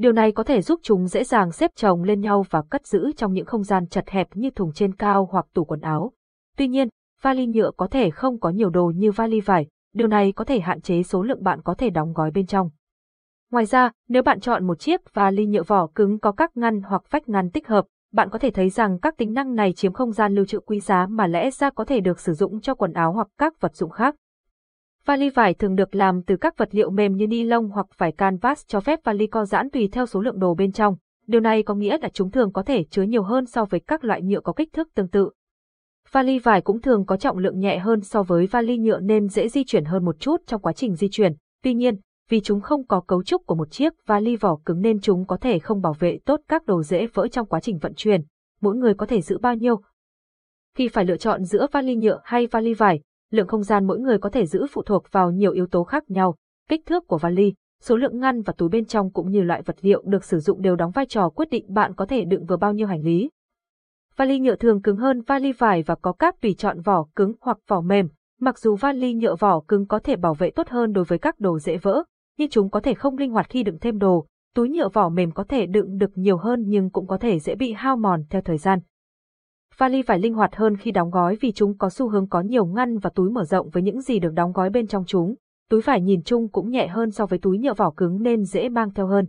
Điều 0.00 0.12
này 0.12 0.32
có 0.32 0.42
thể 0.42 0.62
giúp 0.62 0.80
chúng 0.82 1.06
dễ 1.06 1.24
dàng 1.24 1.52
xếp 1.52 1.70
chồng 1.76 2.02
lên 2.02 2.20
nhau 2.20 2.44
và 2.50 2.62
cất 2.62 2.86
giữ 2.86 3.12
trong 3.16 3.32
những 3.32 3.44
không 3.44 3.62
gian 3.62 3.86
chật 3.86 4.10
hẹp 4.10 4.28
như 4.34 4.50
thùng 4.50 4.72
trên 4.72 4.94
cao 4.94 5.28
hoặc 5.32 5.46
tủ 5.54 5.64
quần 5.64 5.80
áo. 5.80 6.12
Tuy 6.56 6.68
nhiên, 6.68 6.88
vali 7.22 7.46
nhựa 7.46 7.70
có 7.76 7.86
thể 7.86 8.10
không 8.10 8.40
có 8.40 8.50
nhiều 8.50 8.70
đồ 8.70 8.92
như 8.96 9.12
vali 9.12 9.40
vải, 9.40 9.66
điều 9.94 10.06
này 10.06 10.32
có 10.32 10.44
thể 10.44 10.60
hạn 10.60 10.80
chế 10.80 11.02
số 11.02 11.22
lượng 11.22 11.42
bạn 11.42 11.62
có 11.62 11.74
thể 11.74 11.90
đóng 11.90 12.12
gói 12.12 12.30
bên 12.30 12.46
trong. 12.46 12.70
Ngoài 13.50 13.66
ra, 13.66 13.90
nếu 14.08 14.22
bạn 14.22 14.40
chọn 14.40 14.66
một 14.66 14.78
chiếc 14.78 15.14
vali 15.14 15.46
nhựa 15.46 15.62
vỏ 15.62 15.86
cứng 15.86 16.18
có 16.18 16.32
các 16.32 16.56
ngăn 16.56 16.82
hoặc 16.82 17.02
vách 17.10 17.28
ngăn 17.28 17.50
tích 17.50 17.68
hợp, 17.68 17.86
bạn 18.12 18.28
có 18.30 18.38
thể 18.38 18.50
thấy 18.50 18.70
rằng 18.70 18.98
các 18.98 19.16
tính 19.16 19.32
năng 19.32 19.54
này 19.54 19.72
chiếm 19.72 19.92
không 19.92 20.12
gian 20.12 20.34
lưu 20.34 20.44
trữ 20.44 20.60
quý 20.60 20.80
giá 20.80 21.06
mà 21.06 21.26
lẽ 21.26 21.50
ra 21.50 21.70
có 21.70 21.84
thể 21.84 22.00
được 22.00 22.20
sử 22.20 22.32
dụng 22.32 22.60
cho 22.60 22.74
quần 22.74 22.92
áo 22.92 23.12
hoặc 23.12 23.28
các 23.38 23.60
vật 23.60 23.76
dụng 23.76 23.90
khác. 23.90 24.16
Vali 25.04 25.30
vải 25.30 25.54
thường 25.54 25.74
được 25.74 25.94
làm 25.94 26.22
từ 26.22 26.36
các 26.36 26.58
vật 26.58 26.68
liệu 26.72 26.90
mềm 26.90 27.16
như 27.16 27.26
ni 27.26 27.44
lông 27.44 27.68
hoặc 27.68 27.86
vải 27.98 28.12
canvas 28.12 28.64
cho 28.66 28.80
phép 28.80 29.00
vali 29.04 29.26
co 29.26 29.44
giãn 29.44 29.70
tùy 29.70 29.88
theo 29.92 30.06
số 30.06 30.20
lượng 30.20 30.38
đồ 30.38 30.54
bên 30.54 30.72
trong. 30.72 30.96
Điều 31.26 31.40
này 31.40 31.62
có 31.62 31.74
nghĩa 31.74 31.98
là 31.98 32.08
chúng 32.08 32.30
thường 32.30 32.52
có 32.52 32.62
thể 32.62 32.84
chứa 32.84 33.02
nhiều 33.02 33.22
hơn 33.22 33.46
so 33.46 33.64
với 33.64 33.80
các 33.80 34.04
loại 34.04 34.22
nhựa 34.22 34.40
có 34.40 34.52
kích 34.52 34.72
thước 34.72 34.88
tương 34.94 35.08
tự. 35.08 35.30
Vali 36.10 36.38
vải 36.38 36.60
cũng 36.60 36.80
thường 36.80 37.06
có 37.06 37.16
trọng 37.16 37.38
lượng 37.38 37.60
nhẹ 37.60 37.78
hơn 37.78 38.00
so 38.00 38.22
với 38.22 38.46
vali 38.46 38.78
nhựa 38.78 39.00
nên 39.00 39.28
dễ 39.28 39.48
di 39.48 39.64
chuyển 39.64 39.84
hơn 39.84 40.04
một 40.04 40.20
chút 40.20 40.40
trong 40.46 40.60
quá 40.60 40.72
trình 40.72 40.94
di 40.94 41.08
chuyển. 41.10 41.32
Tuy 41.62 41.74
nhiên, 41.74 41.96
vì 42.28 42.40
chúng 42.40 42.60
không 42.60 42.86
có 42.86 43.00
cấu 43.00 43.22
trúc 43.22 43.46
của 43.46 43.54
một 43.54 43.70
chiếc 43.70 43.92
vali 44.06 44.36
vỏ 44.36 44.58
cứng 44.64 44.80
nên 44.80 45.00
chúng 45.00 45.26
có 45.26 45.36
thể 45.36 45.58
không 45.58 45.80
bảo 45.80 45.92
vệ 45.98 46.18
tốt 46.24 46.40
các 46.48 46.66
đồ 46.66 46.82
dễ 46.82 47.06
vỡ 47.06 47.28
trong 47.28 47.46
quá 47.46 47.60
trình 47.60 47.78
vận 47.78 47.94
chuyển. 47.96 48.22
Mỗi 48.60 48.76
người 48.76 48.94
có 48.94 49.06
thể 49.06 49.20
giữ 49.20 49.38
bao 49.38 49.54
nhiêu? 49.54 49.80
Khi 50.76 50.88
phải 50.88 51.04
lựa 51.04 51.16
chọn 51.16 51.44
giữa 51.44 51.66
vali 51.72 51.96
nhựa 51.96 52.20
hay 52.24 52.46
vali 52.46 52.74
vải, 52.74 53.00
lượng 53.30 53.46
không 53.46 53.62
gian 53.62 53.86
mỗi 53.86 53.98
người 53.98 54.18
có 54.18 54.28
thể 54.28 54.46
giữ 54.46 54.66
phụ 54.70 54.82
thuộc 54.82 55.12
vào 55.12 55.30
nhiều 55.30 55.52
yếu 55.52 55.66
tố 55.66 55.84
khác 55.84 56.10
nhau, 56.10 56.34
kích 56.68 56.86
thước 56.86 57.06
của 57.06 57.18
vali, 57.18 57.54
số 57.80 57.96
lượng 57.96 58.20
ngăn 58.20 58.42
và 58.42 58.52
túi 58.52 58.68
bên 58.68 58.84
trong 58.84 59.10
cũng 59.10 59.30
như 59.30 59.42
loại 59.42 59.62
vật 59.62 59.76
liệu 59.80 60.02
được 60.06 60.24
sử 60.24 60.38
dụng 60.38 60.62
đều 60.62 60.76
đóng 60.76 60.90
vai 60.90 61.06
trò 61.06 61.28
quyết 61.28 61.50
định 61.50 61.64
bạn 61.68 61.94
có 61.94 62.06
thể 62.06 62.24
đựng 62.24 62.44
vừa 62.44 62.56
bao 62.56 62.72
nhiêu 62.72 62.86
hành 62.86 63.02
lý. 63.02 63.30
Vali 64.16 64.38
nhựa 64.38 64.56
thường 64.56 64.82
cứng 64.82 64.96
hơn 64.96 65.20
vali 65.20 65.52
vải 65.52 65.82
và 65.82 65.94
có 65.94 66.12
các 66.12 66.40
tùy 66.40 66.54
chọn 66.54 66.80
vỏ 66.80 67.06
cứng 67.16 67.32
hoặc 67.40 67.58
vỏ 67.68 67.80
mềm, 67.80 68.08
mặc 68.40 68.58
dù 68.58 68.76
vali 68.76 69.14
nhựa 69.14 69.34
vỏ 69.34 69.60
cứng 69.68 69.86
có 69.86 69.98
thể 69.98 70.16
bảo 70.16 70.34
vệ 70.34 70.50
tốt 70.50 70.68
hơn 70.68 70.92
đối 70.92 71.04
với 71.04 71.18
các 71.18 71.40
đồ 71.40 71.58
dễ 71.58 71.76
vỡ, 71.76 72.04
nhưng 72.38 72.50
chúng 72.50 72.70
có 72.70 72.80
thể 72.80 72.94
không 72.94 73.18
linh 73.18 73.30
hoạt 73.30 73.46
khi 73.48 73.62
đựng 73.62 73.78
thêm 73.80 73.98
đồ, 73.98 74.26
túi 74.54 74.68
nhựa 74.68 74.88
vỏ 74.88 75.08
mềm 75.08 75.30
có 75.30 75.44
thể 75.44 75.66
đựng 75.66 75.98
được 75.98 76.10
nhiều 76.14 76.36
hơn 76.36 76.64
nhưng 76.66 76.90
cũng 76.90 77.06
có 77.06 77.18
thể 77.18 77.38
dễ 77.38 77.54
bị 77.54 77.72
hao 77.72 77.96
mòn 77.96 78.24
theo 78.30 78.42
thời 78.42 78.58
gian. 78.58 78.78
Vali 79.80 80.02
phải 80.02 80.18
linh 80.18 80.34
hoạt 80.34 80.56
hơn 80.56 80.76
khi 80.76 80.90
đóng 80.90 81.10
gói 81.10 81.36
vì 81.40 81.52
chúng 81.52 81.78
có 81.78 81.90
xu 81.90 82.08
hướng 82.08 82.28
có 82.28 82.40
nhiều 82.40 82.66
ngăn 82.66 82.98
và 82.98 83.10
túi 83.14 83.30
mở 83.30 83.44
rộng 83.44 83.70
với 83.70 83.82
những 83.82 84.00
gì 84.00 84.18
được 84.18 84.32
đóng 84.34 84.52
gói 84.52 84.70
bên 84.70 84.86
trong 84.86 85.04
chúng. 85.06 85.34
Túi 85.70 85.80
vải 85.80 86.00
nhìn 86.00 86.22
chung 86.22 86.48
cũng 86.48 86.70
nhẹ 86.70 86.86
hơn 86.86 87.10
so 87.10 87.26
với 87.26 87.38
túi 87.38 87.58
nhựa 87.58 87.74
vỏ 87.74 87.90
cứng 87.90 88.22
nên 88.22 88.44
dễ 88.44 88.68
mang 88.68 88.94
theo 88.94 89.06
hơn. 89.06 89.26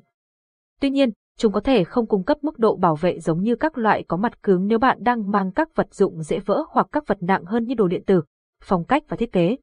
Tuy 0.82 0.90
nhiên, 0.90 1.12
chúng 1.38 1.52
có 1.52 1.60
thể 1.60 1.84
không 1.84 2.08
cung 2.08 2.24
cấp 2.24 2.38
mức 2.42 2.60
độ 2.60 2.76
bảo 2.76 2.96
vệ 2.96 3.20
giống 3.20 3.42
như 3.42 3.56
các 3.56 3.78
loại 3.78 4.04
có 4.04 4.18
mặt 4.18 4.44
cứng 4.44 4.68
nếu 4.68 4.80
bạn 4.80 4.98
đang 5.04 5.32
mang 5.32 5.52
các 5.52 5.76
vật 5.76 5.94
dụng 5.94 6.24
dễ 6.24 6.40
vỡ 6.40 6.64
hoặc 6.70 6.88
các 6.92 7.08
vật 7.08 7.18
nặng 7.22 7.46
hơn 7.46 7.64
như 7.64 7.76
đồ 7.76 7.88
điện 7.88 8.04
tử, 8.06 8.22
phong 8.64 8.84
cách 8.84 9.04
và 9.08 9.18
thiết 9.18 9.32
kế. 9.32 9.58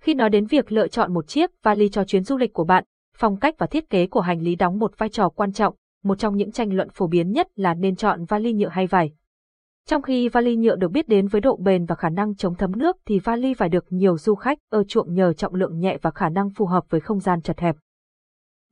Khi 0.00 0.14
nói 0.14 0.30
đến 0.30 0.46
việc 0.46 0.72
lựa 0.72 0.88
chọn 0.88 1.14
một 1.14 1.28
chiếc 1.28 1.50
vali 1.62 1.88
cho 1.88 2.04
chuyến 2.04 2.24
du 2.24 2.36
lịch 2.36 2.52
của 2.52 2.64
bạn, 2.64 2.84
phong 3.16 3.36
cách 3.36 3.54
và 3.58 3.66
thiết 3.66 3.90
kế 3.90 4.06
của 4.06 4.20
hành 4.20 4.40
lý 4.40 4.56
đóng 4.56 4.78
một 4.78 4.98
vai 4.98 5.08
trò 5.08 5.28
quan 5.28 5.52
trọng, 5.52 5.74
một 6.02 6.18
trong 6.18 6.36
những 6.36 6.52
tranh 6.52 6.72
luận 6.72 6.88
phổ 6.92 7.06
biến 7.06 7.32
nhất 7.32 7.48
là 7.56 7.74
nên 7.74 7.96
chọn 7.96 8.24
vali 8.24 8.52
nhựa 8.52 8.68
hay 8.68 8.86
vải. 8.86 9.12
Trong 9.86 10.02
khi 10.02 10.28
vali 10.28 10.56
nhựa 10.56 10.76
được 10.76 10.88
biết 10.88 11.08
đến 11.08 11.26
với 11.26 11.40
độ 11.40 11.56
bền 11.56 11.84
và 11.84 11.94
khả 11.94 12.08
năng 12.08 12.36
chống 12.36 12.54
thấm 12.54 12.72
nước 12.76 12.96
thì 13.06 13.18
vali 13.18 13.54
vải 13.54 13.68
được 13.68 13.84
nhiều 13.90 14.18
du 14.18 14.34
khách 14.34 14.58
ưa 14.70 14.84
chuộng 14.84 15.14
nhờ 15.14 15.32
trọng 15.32 15.54
lượng 15.54 15.78
nhẹ 15.78 15.98
và 16.02 16.10
khả 16.10 16.28
năng 16.28 16.50
phù 16.50 16.66
hợp 16.66 16.84
với 16.90 17.00
không 17.00 17.20
gian 17.20 17.42
chật 17.42 17.60
hẹp. 17.60 17.76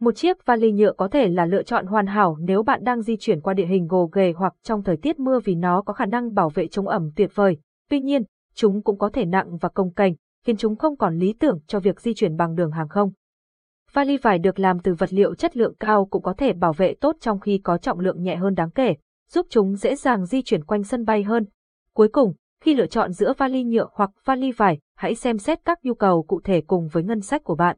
Một 0.01 0.17
chiếc 0.17 0.47
vali 0.47 0.73
nhựa 0.73 0.93
có 0.93 1.09
thể 1.09 1.29
là 1.29 1.47
lựa 1.47 1.63
chọn 1.63 1.87
hoàn 1.87 2.07
hảo 2.07 2.37
nếu 2.41 2.63
bạn 2.63 2.85
đang 2.85 3.03
di 3.03 3.17
chuyển 3.17 3.41
qua 3.41 3.55
địa 3.55 3.67
hình 3.67 3.87
gồ 3.87 4.07
ghề 4.07 4.33
hoặc 4.37 4.55
trong 4.63 4.83
thời 4.83 4.97
tiết 4.97 5.19
mưa 5.19 5.41
vì 5.45 5.55
nó 5.55 5.83
có 5.83 5.93
khả 5.93 6.07
năng 6.07 6.35
bảo 6.35 6.49
vệ 6.49 6.69
chống 6.69 6.89
ẩm 6.89 7.11
tuyệt 7.17 7.31
vời. 7.35 7.57
Tuy 7.91 8.01
nhiên, 8.01 8.23
chúng 8.55 8.83
cũng 8.83 8.99
có 8.99 9.11
thể 9.13 9.25
nặng 9.25 9.57
và 9.57 9.69
công 9.69 9.93
cành, 9.93 10.15
khiến 10.47 10.57
chúng 10.57 10.77
không 10.77 10.97
còn 10.97 11.19
lý 11.19 11.33
tưởng 11.33 11.59
cho 11.67 11.81
việc 11.81 12.01
di 12.01 12.15
chuyển 12.15 12.37
bằng 12.37 12.55
đường 12.55 12.71
hàng 12.71 12.89
không. 12.89 13.13
Vali 13.93 14.17
vải 14.17 14.39
được 14.39 14.59
làm 14.59 14.79
từ 14.79 14.95
vật 14.95 15.13
liệu 15.13 15.35
chất 15.35 15.57
lượng 15.57 15.75
cao 15.81 16.05
cũng 16.05 16.23
có 16.23 16.35
thể 16.35 16.53
bảo 16.53 16.73
vệ 16.73 16.95
tốt 16.95 17.17
trong 17.21 17.41
khi 17.41 17.59
có 17.59 17.79
trọng 17.79 18.01
lượng 18.01 18.23
nhẹ 18.23 18.37
hơn 18.37 18.55
đáng 18.55 18.71
kể, 18.71 18.95
giúp 19.33 19.47
chúng 19.51 19.77
dễ 19.77 19.97
dàng 19.97 20.27
di 20.27 20.43
chuyển 20.43 20.65
quanh 20.65 20.83
sân 20.83 21.05
bay 21.05 21.23
hơn. 21.23 21.47
Cuối 21.95 22.09
cùng, 22.09 22.35
khi 22.61 22.75
lựa 22.75 22.87
chọn 22.87 23.13
giữa 23.13 23.33
vali 23.39 23.65
nhựa 23.65 23.87
hoặc 23.93 24.11
vali 24.25 24.53
vải, 24.53 24.79
hãy 24.97 25.15
xem 25.15 25.39
xét 25.39 25.65
các 25.65 25.79
nhu 25.85 25.95
cầu 25.95 26.23
cụ 26.23 26.41
thể 26.45 26.61
cùng 26.67 26.89
với 26.89 27.03
ngân 27.03 27.21
sách 27.21 27.45
của 27.45 27.55
bạn. 27.55 27.77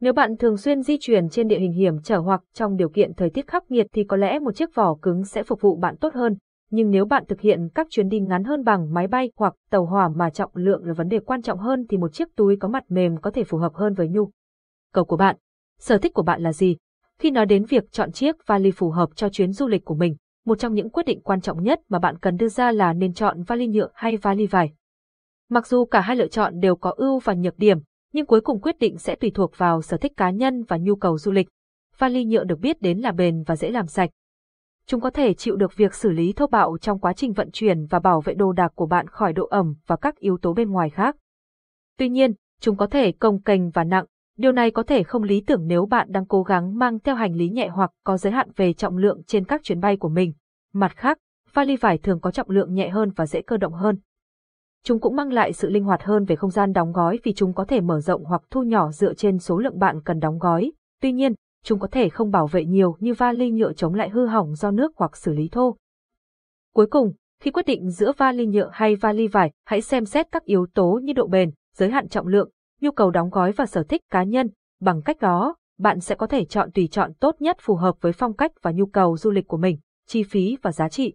Nếu 0.00 0.12
bạn 0.12 0.36
thường 0.36 0.56
xuyên 0.56 0.82
di 0.82 0.96
chuyển 1.00 1.28
trên 1.28 1.48
địa 1.48 1.58
hình 1.58 1.72
hiểm 1.72 2.02
trở 2.02 2.18
hoặc 2.18 2.40
trong 2.54 2.76
điều 2.76 2.88
kiện 2.88 3.14
thời 3.14 3.30
tiết 3.30 3.46
khắc 3.46 3.70
nghiệt 3.70 3.86
thì 3.92 4.04
có 4.04 4.16
lẽ 4.16 4.38
một 4.38 4.56
chiếc 4.56 4.74
vỏ 4.74 4.94
cứng 5.02 5.24
sẽ 5.24 5.42
phục 5.42 5.60
vụ 5.60 5.76
bạn 5.76 5.96
tốt 5.96 6.14
hơn, 6.14 6.36
nhưng 6.70 6.90
nếu 6.90 7.04
bạn 7.04 7.24
thực 7.28 7.40
hiện 7.40 7.68
các 7.74 7.86
chuyến 7.90 8.08
đi 8.08 8.20
ngắn 8.20 8.44
hơn 8.44 8.64
bằng 8.64 8.94
máy 8.94 9.06
bay 9.06 9.30
hoặc 9.36 9.54
tàu 9.70 9.86
hỏa 9.86 10.08
mà 10.08 10.30
trọng 10.30 10.50
lượng 10.54 10.84
là 10.84 10.92
vấn 10.92 11.08
đề 11.08 11.20
quan 11.20 11.42
trọng 11.42 11.58
hơn 11.58 11.86
thì 11.88 11.96
một 11.96 12.12
chiếc 12.12 12.36
túi 12.36 12.56
có 12.56 12.68
mặt 12.68 12.84
mềm 12.88 13.20
có 13.20 13.30
thể 13.30 13.44
phù 13.44 13.58
hợp 13.58 13.74
hơn 13.74 13.94
với 13.94 14.08
nhu 14.08 14.30
cầu 14.92 15.04
của 15.04 15.16
bạn. 15.16 15.36
Sở 15.78 15.98
thích 15.98 16.14
của 16.14 16.22
bạn 16.22 16.42
là 16.42 16.52
gì? 16.52 16.76
Khi 17.18 17.30
nói 17.30 17.46
đến 17.46 17.64
việc 17.64 17.92
chọn 17.92 18.12
chiếc 18.12 18.36
vali 18.46 18.70
phù 18.70 18.90
hợp 18.90 19.08
cho 19.14 19.28
chuyến 19.28 19.52
du 19.52 19.68
lịch 19.68 19.84
của 19.84 19.94
mình, 19.94 20.16
một 20.44 20.58
trong 20.58 20.74
những 20.74 20.90
quyết 20.90 21.06
định 21.06 21.20
quan 21.20 21.40
trọng 21.40 21.62
nhất 21.62 21.80
mà 21.88 21.98
bạn 21.98 22.18
cần 22.18 22.36
đưa 22.36 22.48
ra 22.48 22.72
là 22.72 22.92
nên 22.92 23.14
chọn 23.14 23.42
vali 23.42 23.66
nhựa 23.66 23.88
hay 23.94 24.16
vali 24.16 24.46
vải. 24.46 24.72
Mặc 25.48 25.66
dù 25.66 25.84
cả 25.84 26.00
hai 26.00 26.16
lựa 26.16 26.28
chọn 26.28 26.60
đều 26.60 26.76
có 26.76 26.90
ưu 26.96 27.18
và 27.18 27.34
nhược 27.34 27.58
điểm, 27.58 27.78
nhưng 28.12 28.26
cuối 28.26 28.40
cùng 28.40 28.60
quyết 28.60 28.78
định 28.78 28.98
sẽ 28.98 29.14
tùy 29.14 29.30
thuộc 29.34 29.58
vào 29.58 29.82
sở 29.82 29.96
thích 29.96 30.12
cá 30.16 30.30
nhân 30.30 30.62
và 30.62 30.76
nhu 30.76 30.96
cầu 30.96 31.18
du 31.18 31.32
lịch. 31.32 31.48
Vali 31.98 32.24
nhựa 32.24 32.44
được 32.44 32.58
biết 32.58 32.82
đến 32.82 32.98
là 32.98 33.12
bền 33.12 33.42
và 33.42 33.56
dễ 33.56 33.70
làm 33.70 33.86
sạch. 33.86 34.10
Chúng 34.86 35.00
có 35.00 35.10
thể 35.10 35.34
chịu 35.34 35.56
được 35.56 35.76
việc 35.76 35.94
xử 35.94 36.10
lý 36.10 36.32
thô 36.32 36.46
bạo 36.46 36.78
trong 36.78 36.98
quá 36.98 37.12
trình 37.12 37.32
vận 37.32 37.50
chuyển 37.52 37.86
và 37.86 37.98
bảo 37.98 38.20
vệ 38.20 38.34
đồ 38.34 38.52
đạc 38.52 38.72
của 38.74 38.86
bạn 38.86 39.06
khỏi 39.06 39.32
độ 39.32 39.46
ẩm 39.46 39.74
và 39.86 39.96
các 39.96 40.16
yếu 40.16 40.38
tố 40.42 40.52
bên 40.52 40.70
ngoài 40.70 40.90
khác. 40.90 41.16
Tuy 41.98 42.08
nhiên, 42.08 42.32
chúng 42.60 42.76
có 42.76 42.86
thể 42.86 43.12
cồng 43.12 43.42
kềnh 43.42 43.70
và 43.70 43.84
nặng, 43.84 44.04
điều 44.36 44.52
này 44.52 44.70
có 44.70 44.82
thể 44.82 45.02
không 45.02 45.22
lý 45.22 45.40
tưởng 45.40 45.66
nếu 45.66 45.86
bạn 45.86 46.12
đang 46.12 46.26
cố 46.26 46.42
gắng 46.42 46.78
mang 46.78 46.98
theo 46.98 47.14
hành 47.14 47.34
lý 47.34 47.48
nhẹ 47.48 47.68
hoặc 47.68 47.90
có 48.04 48.16
giới 48.16 48.32
hạn 48.32 48.48
về 48.56 48.72
trọng 48.72 48.96
lượng 48.96 49.22
trên 49.26 49.44
các 49.44 49.62
chuyến 49.62 49.80
bay 49.80 49.96
của 49.96 50.08
mình. 50.08 50.32
Mặt 50.72 50.96
khác, 50.96 51.18
vali 51.52 51.76
vải 51.76 51.98
thường 51.98 52.20
có 52.20 52.30
trọng 52.30 52.50
lượng 52.50 52.74
nhẹ 52.74 52.88
hơn 52.88 53.10
và 53.16 53.26
dễ 53.26 53.42
cơ 53.42 53.56
động 53.56 53.72
hơn. 53.72 53.98
Chúng 54.84 55.00
cũng 55.00 55.16
mang 55.16 55.32
lại 55.32 55.52
sự 55.52 55.70
linh 55.70 55.84
hoạt 55.84 56.02
hơn 56.02 56.24
về 56.24 56.36
không 56.36 56.50
gian 56.50 56.72
đóng 56.72 56.92
gói 56.92 57.18
vì 57.22 57.32
chúng 57.34 57.54
có 57.54 57.64
thể 57.64 57.80
mở 57.80 58.00
rộng 58.00 58.24
hoặc 58.24 58.42
thu 58.50 58.62
nhỏ 58.62 58.92
dựa 58.92 59.14
trên 59.14 59.38
số 59.38 59.58
lượng 59.58 59.78
bạn 59.78 60.00
cần 60.04 60.20
đóng 60.20 60.38
gói. 60.38 60.72
Tuy 61.02 61.12
nhiên, 61.12 61.34
chúng 61.64 61.78
có 61.78 61.86
thể 61.86 62.08
không 62.08 62.30
bảo 62.30 62.46
vệ 62.46 62.64
nhiều 62.64 62.96
như 63.00 63.14
vali 63.14 63.50
nhựa 63.50 63.72
chống 63.72 63.94
lại 63.94 64.08
hư 64.08 64.26
hỏng 64.26 64.54
do 64.54 64.70
nước 64.70 64.92
hoặc 64.96 65.16
xử 65.16 65.32
lý 65.32 65.48
thô. 65.48 65.76
Cuối 66.74 66.86
cùng, 66.86 67.12
khi 67.40 67.50
quyết 67.50 67.66
định 67.66 67.90
giữa 67.90 68.12
vali 68.16 68.46
nhựa 68.46 68.68
hay 68.72 68.96
vali 68.96 69.28
vải, 69.28 69.50
hãy 69.64 69.80
xem 69.80 70.04
xét 70.04 70.26
các 70.32 70.44
yếu 70.44 70.66
tố 70.74 71.00
như 71.02 71.12
độ 71.12 71.26
bền, 71.26 71.50
giới 71.76 71.90
hạn 71.90 72.08
trọng 72.08 72.26
lượng, 72.26 72.50
nhu 72.84 72.90
cầu 72.90 73.10
đóng 73.10 73.30
gói 73.30 73.52
và 73.52 73.66
sở 73.66 73.82
thích 73.82 74.02
cá 74.10 74.22
nhân. 74.22 74.48
Bằng 74.80 75.02
cách 75.02 75.20
đó, 75.20 75.56
bạn 75.78 76.00
sẽ 76.00 76.14
có 76.14 76.26
thể 76.26 76.44
chọn 76.44 76.72
tùy 76.72 76.88
chọn 76.90 77.14
tốt 77.14 77.36
nhất 77.40 77.56
phù 77.60 77.74
hợp 77.74 77.94
với 78.00 78.12
phong 78.12 78.36
cách 78.36 78.52
và 78.62 78.70
nhu 78.70 78.86
cầu 78.86 79.16
du 79.16 79.30
lịch 79.30 79.48
của 79.48 79.56
mình, 79.56 79.78
chi 80.06 80.22
phí 80.22 80.56
và 80.62 80.72
giá 80.72 80.88
trị. 80.88 81.14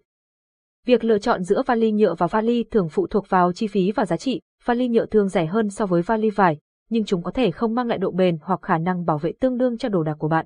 Việc 0.85 1.03
lựa 1.03 1.19
chọn 1.19 1.43
giữa 1.43 1.63
vali 1.65 1.91
nhựa 1.91 2.15
và 2.15 2.27
vali 2.27 2.63
thường 2.63 2.89
phụ 2.89 3.07
thuộc 3.07 3.29
vào 3.29 3.53
chi 3.53 3.67
phí 3.67 3.91
và 3.91 4.05
giá 4.05 4.17
trị. 4.17 4.41
Vali 4.65 4.87
nhựa 4.87 5.05
thường 5.05 5.29
rẻ 5.29 5.45
hơn 5.45 5.69
so 5.69 5.85
với 5.85 6.01
vali 6.01 6.29
vải, 6.29 6.57
nhưng 6.89 7.05
chúng 7.05 7.23
có 7.23 7.31
thể 7.31 7.51
không 7.51 7.75
mang 7.75 7.87
lại 7.87 7.97
độ 7.97 8.11
bền 8.11 8.37
hoặc 8.41 8.61
khả 8.61 8.77
năng 8.77 9.05
bảo 9.05 9.17
vệ 9.17 9.33
tương 9.39 9.57
đương 9.57 9.77
cho 9.77 9.89
đồ 9.89 10.03
đạc 10.03 10.15
của 10.19 10.27
bạn. 10.27 10.45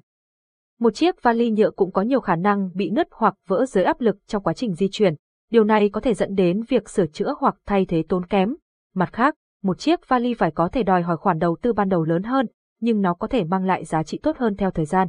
Một 0.79 0.95
chiếc 0.95 1.23
vali 1.23 1.51
nhựa 1.51 1.71
cũng 1.71 1.91
có 1.91 2.01
nhiều 2.01 2.19
khả 2.19 2.35
năng 2.35 2.69
bị 2.73 2.89
nứt 2.89 3.07
hoặc 3.11 3.35
vỡ 3.47 3.65
dưới 3.65 3.83
áp 3.83 4.01
lực 4.01 4.17
trong 4.27 4.43
quá 4.43 4.53
trình 4.53 4.73
di 4.73 4.87
chuyển. 4.91 5.15
Điều 5.51 5.63
này 5.63 5.89
có 5.89 6.01
thể 6.01 6.13
dẫn 6.13 6.35
đến 6.35 6.61
việc 6.69 6.89
sửa 6.89 7.05
chữa 7.05 7.33
hoặc 7.39 7.55
thay 7.65 7.85
thế 7.85 8.03
tốn 8.09 8.25
kém. 8.25 8.55
Mặt 8.95 9.13
khác, 9.13 9.35
một 9.63 9.79
chiếc 9.79 10.09
vali 10.09 10.33
phải 10.33 10.51
có 10.51 10.69
thể 10.69 10.83
đòi 10.83 11.01
hỏi 11.01 11.17
khoản 11.17 11.39
đầu 11.39 11.57
tư 11.61 11.73
ban 11.73 11.89
đầu 11.89 12.03
lớn 12.03 12.23
hơn, 12.23 12.47
nhưng 12.79 13.01
nó 13.01 13.13
có 13.13 13.27
thể 13.27 13.43
mang 13.43 13.65
lại 13.65 13.85
giá 13.85 14.03
trị 14.03 14.19
tốt 14.23 14.37
hơn 14.37 14.55
theo 14.55 14.71
thời 14.71 14.85
gian. 14.85 15.07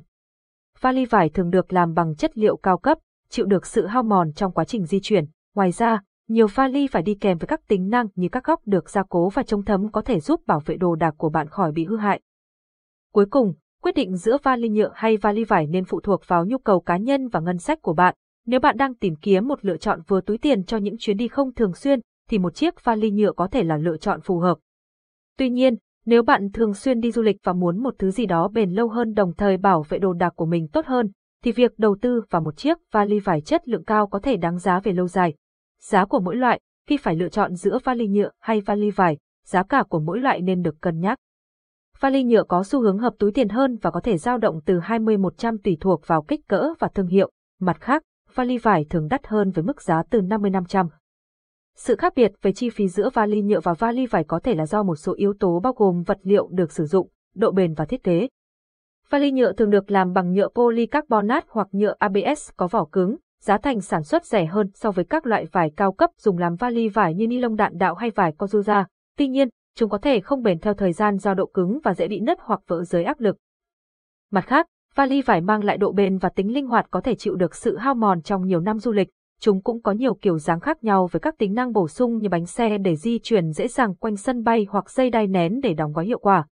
vali 0.80 1.04
vải 1.04 1.28
thường 1.28 1.50
được 1.50 1.72
làm 1.72 1.94
bằng 1.94 2.16
chất 2.16 2.38
liệu 2.38 2.56
cao 2.56 2.78
cấp, 2.78 2.98
chịu 3.28 3.46
được 3.46 3.66
sự 3.66 3.86
hao 3.86 4.02
mòn 4.02 4.32
trong 4.32 4.52
quá 4.52 4.64
trình 4.64 4.84
di 4.84 5.00
chuyển. 5.02 5.24
Ngoài 5.54 5.72
ra, 5.72 6.02
nhiều 6.28 6.46
vali 6.54 6.86
phải 6.86 7.02
đi 7.02 7.14
kèm 7.14 7.38
với 7.38 7.46
các 7.46 7.60
tính 7.68 7.88
năng 7.88 8.08
như 8.14 8.28
các 8.28 8.44
góc 8.44 8.60
được 8.66 8.90
gia 8.90 9.02
cố 9.08 9.28
và 9.28 9.42
chống 9.42 9.64
thấm 9.64 9.92
có 9.92 10.02
thể 10.02 10.20
giúp 10.20 10.40
bảo 10.46 10.60
vệ 10.66 10.76
đồ 10.76 10.94
đạc 10.94 11.14
của 11.16 11.28
bạn 11.28 11.48
khỏi 11.48 11.72
bị 11.72 11.84
hư 11.84 11.96
hại. 11.96 12.20
Cuối 13.12 13.26
cùng, 13.30 13.54
quyết 13.82 13.94
định 13.94 14.16
giữa 14.16 14.36
vali 14.42 14.68
nhựa 14.68 14.90
hay 14.94 15.16
vali 15.16 15.44
vải 15.44 15.66
nên 15.66 15.84
phụ 15.84 16.00
thuộc 16.00 16.22
vào 16.26 16.44
nhu 16.46 16.58
cầu 16.58 16.80
cá 16.80 16.96
nhân 16.96 17.28
và 17.28 17.40
ngân 17.40 17.58
sách 17.58 17.82
của 17.82 17.94
bạn. 17.94 18.14
Nếu 18.46 18.60
bạn 18.60 18.76
đang 18.76 18.94
tìm 18.94 19.16
kiếm 19.16 19.48
một 19.48 19.64
lựa 19.64 19.76
chọn 19.76 20.00
vừa 20.08 20.20
túi 20.20 20.38
tiền 20.38 20.64
cho 20.64 20.76
những 20.76 20.96
chuyến 20.98 21.16
đi 21.16 21.28
không 21.28 21.54
thường 21.54 21.74
xuyên, 21.74 22.00
thì 22.30 22.38
một 22.38 22.54
chiếc 22.54 22.84
vali 22.84 23.10
nhựa 23.10 23.32
có 23.32 23.46
thể 23.46 23.62
là 23.62 23.76
lựa 23.76 23.96
chọn 23.96 24.20
phù 24.20 24.38
hợp. 24.38 24.58
Tuy 25.38 25.50
nhiên, 25.50 25.76
nếu 26.06 26.22
bạn 26.22 26.52
thường 26.52 26.74
xuyên 26.74 27.00
đi 27.00 27.12
du 27.12 27.22
lịch 27.22 27.36
và 27.44 27.52
muốn 27.52 27.82
một 27.82 27.94
thứ 27.98 28.10
gì 28.10 28.26
đó 28.26 28.48
bền 28.48 28.70
lâu 28.70 28.88
hơn 28.88 29.14
đồng 29.14 29.34
thời 29.34 29.56
bảo 29.56 29.82
vệ 29.88 29.98
đồ 29.98 30.12
đạc 30.12 30.32
của 30.36 30.46
mình 30.46 30.68
tốt 30.68 30.86
hơn, 30.86 31.10
thì 31.42 31.52
việc 31.52 31.78
đầu 31.78 31.96
tư 32.00 32.22
vào 32.30 32.42
một 32.42 32.56
chiếc 32.56 32.78
vali 32.92 33.20
vải 33.20 33.40
chất 33.40 33.68
lượng 33.68 33.84
cao 33.84 34.06
có 34.06 34.18
thể 34.18 34.36
đáng 34.36 34.58
giá 34.58 34.80
về 34.80 34.92
lâu 34.92 35.08
dài. 35.08 35.34
Giá 35.80 36.04
của 36.04 36.20
mỗi 36.20 36.36
loại, 36.36 36.60
khi 36.86 36.96
phải 36.96 37.16
lựa 37.16 37.28
chọn 37.28 37.54
giữa 37.54 37.78
vali 37.84 38.06
nhựa 38.08 38.30
hay 38.40 38.60
vali 38.60 38.90
vải, 38.90 39.18
giá 39.44 39.62
cả 39.62 39.84
của 39.88 40.00
mỗi 40.00 40.18
loại 40.18 40.40
nên 40.40 40.62
được 40.62 40.80
cân 40.80 41.00
nhắc. 41.00 41.18
Vali 42.00 42.24
nhựa 42.24 42.42
có 42.48 42.64
xu 42.64 42.80
hướng 42.80 42.98
hợp 42.98 43.14
túi 43.18 43.32
tiền 43.32 43.48
hơn 43.48 43.76
và 43.82 43.90
có 43.90 44.00
thể 44.00 44.18
dao 44.18 44.38
động 44.38 44.60
từ 44.64 44.78
20-100 44.78 45.58
tùy 45.64 45.76
thuộc 45.80 46.06
vào 46.06 46.22
kích 46.22 46.48
cỡ 46.48 46.68
và 46.78 46.88
thương 46.94 47.06
hiệu. 47.06 47.30
Mặt 47.60 47.80
khác, 47.80 48.02
vali 48.34 48.58
vải 48.58 48.84
thường 48.90 49.08
đắt 49.08 49.26
hơn 49.26 49.50
với 49.50 49.64
mức 49.64 49.82
giá 49.82 50.02
từ 50.10 50.20
50-500. 50.20 50.88
Sự 51.76 51.96
khác 51.96 52.12
biệt 52.16 52.32
về 52.42 52.52
chi 52.52 52.70
phí 52.70 52.88
giữa 52.88 53.10
vali 53.10 53.42
nhựa 53.42 53.60
và 53.60 53.74
vali 53.74 54.06
vải 54.06 54.24
có 54.24 54.38
thể 54.38 54.54
là 54.54 54.66
do 54.66 54.82
một 54.82 54.96
số 54.96 55.14
yếu 55.16 55.34
tố 55.40 55.60
bao 55.60 55.72
gồm 55.72 56.02
vật 56.02 56.18
liệu 56.22 56.48
được 56.52 56.72
sử 56.72 56.84
dụng, 56.84 57.08
độ 57.34 57.50
bền 57.50 57.74
và 57.74 57.84
thiết 57.84 58.02
kế. 58.02 58.28
Vali 59.10 59.30
nhựa 59.30 59.52
thường 59.52 59.70
được 59.70 59.90
làm 59.90 60.12
bằng 60.12 60.32
nhựa 60.32 60.48
polycarbonate 60.54 61.46
hoặc 61.48 61.68
nhựa 61.72 61.94
ABS 61.98 62.50
có 62.56 62.66
vỏ 62.66 62.84
cứng, 62.84 63.16
giá 63.40 63.58
thành 63.58 63.80
sản 63.80 64.02
xuất 64.02 64.24
rẻ 64.24 64.46
hơn 64.46 64.70
so 64.74 64.90
với 64.90 65.04
các 65.04 65.26
loại 65.26 65.46
vải 65.52 65.70
cao 65.76 65.92
cấp 65.92 66.10
dùng 66.18 66.38
làm 66.38 66.54
vali 66.54 66.88
vải 66.88 67.14
như 67.14 67.26
ni 67.26 67.38
lông 67.38 67.56
đạn 67.56 67.78
đạo 67.78 67.94
hay 67.94 68.10
vải 68.10 68.32
Kozuza. 68.38 68.84
Tuy 69.16 69.28
nhiên, 69.28 69.48
chúng 69.76 69.90
có 69.90 69.98
thể 69.98 70.20
không 70.20 70.42
bền 70.42 70.58
theo 70.58 70.74
thời 70.74 70.92
gian 70.92 71.18
do 71.18 71.34
độ 71.34 71.46
cứng 71.46 71.78
và 71.84 71.94
dễ 71.94 72.08
bị 72.08 72.20
nứt 72.20 72.38
hoặc 72.40 72.60
vỡ 72.66 72.84
dưới 72.84 73.04
áp 73.04 73.20
lực. 73.20 73.36
Mặt 74.30 74.46
khác, 74.46 74.66
vali 74.94 75.22
vải 75.22 75.40
mang 75.40 75.64
lại 75.64 75.76
độ 75.76 75.92
bền 75.92 76.18
và 76.18 76.28
tính 76.28 76.54
linh 76.54 76.66
hoạt 76.66 76.86
có 76.90 77.00
thể 77.00 77.14
chịu 77.14 77.34
được 77.34 77.54
sự 77.54 77.76
hao 77.76 77.94
mòn 77.94 78.22
trong 78.22 78.46
nhiều 78.46 78.60
năm 78.60 78.78
du 78.78 78.92
lịch. 78.92 79.08
Chúng 79.44 79.62
cũng 79.62 79.82
có 79.82 79.92
nhiều 79.92 80.14
kiểu 80.14 80.38
dáng 80.38 80.60
khác 80.60 80.84
nhau 80.84 81.08
với 81.12 81.20
các 81.20 81.34
tính 81.38 81.54
năng 81.54 81.72
bổ 81.72 81.88
sung 81.88 82.18
như 82.18 82.28
bánh 82.28 82.46
xe 82.46 82.78
để 82.78 82.96
di 82.96 83.18
chuyển 83.18 83.52
dễ 83.52 83.68
dàng 83.68 83.94
quanh 83.94 84.16
sân 84.16 84.44
bay 84.44 84.66
hoặc 84.70 84.90
dây 84.90 85.10
đai 85.10 85.26
nén 85.26 85.60
để 85.62 85.74
đóng 85.74 85.92
gói 85.92 86.06
hiệu 86.06 86.18
quả. 86.18 86.46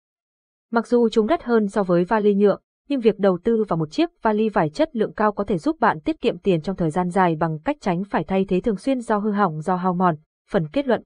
Mặc 0.70 0.86
dù 0.86 1.08
chúng 1.08 1.26
đắt 1.26 1.42
hơn 1.42 1.68
so 1.68 1.82
với 1.82 2.04
vali 2.04 2.34
nhựa, 2.34 2.58
nhưng 2.88 3.00
việc 3.00 3.18
đầu 3.18 3.38
tư 3.44 3.64
vào 3.68 3.76
một 3.76 3.90
chiếc 3.90 4.22
vali 4.22 4.48
vải 4.48 4.70
chất 4.70 4.96
lượng 4.96 5.12
cao 5.12 5.32
có 5.32 5.44
thể 5.44 5.58
giúp 5.58 5.80
bạn 5.80 6.00
tiết 6.00 6.20
kiệm 6.20 6.38
tiền 6.38 6.62
trong 6.62 6.76
thời 6.76 6.90
gian 6.90 7.10
dài 7.10 7.36
bằng 7.36 7.58
cách 7.64 7.76
tránh 7.80 8.04
phải 8.04 8.24
thay 8.24 8.44
thế 8.48 8.60
thường 8.60 8.76
xuyên 8.76 9.00
do 9.00 9.18
hư 9.18 9.30
hỏng 9.30 9.60
do 9.60 9.76
hao 9.76 9.94
mòn. 9.94 10.16
Phần 10.50 10.68
kết 10.72 10.86
luận 10.86 11.02